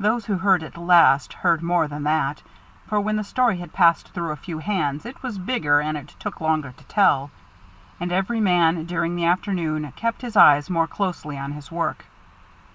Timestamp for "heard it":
0.38-0.78